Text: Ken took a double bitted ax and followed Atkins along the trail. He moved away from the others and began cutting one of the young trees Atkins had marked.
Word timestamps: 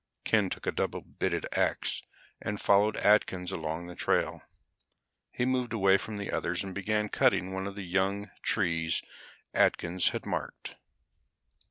Ken 0.23 0.49
took 0.49 0.65
a 0.65 0.71
double 0.71 1.01
bitted 1.01 1.45
ax 1.51 2.01
and 2.41 2.59
followed 2.59 2.97
Atkins 2.97 3.51
along 3.51 3.85
the 3.85 3.93
trail. 3.93 4.41
He 5.31 5.45
moved 5.45 5.73
away 5.73 5.97
from 5.97 6.17
the 6.17 6.31
others 6.31 6.63
and 6.63 6.73
began 6.73 7.07
cutting 7.07 7.53
one 7.53 7.67
of 7.67 7.75
the 7.75 7.85
young 7.85 8.31
trees 8.41 9.03
Atkins 9.53 10.07
had 10.09 10.25
marked. 10.25 10.75